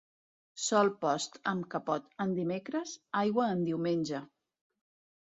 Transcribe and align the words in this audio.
Sol 0.67 0.89
post 1.03 1.37
amb 1.53 1.69
capot 1.75 2.09
en 2.27 2.35
dimecres, 2.41 2.97
aigua 3.23 3.49
en 3.59 3.65
diumenge. 3.71 4.27